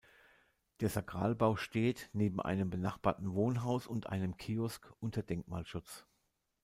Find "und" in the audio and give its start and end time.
3.85-4.07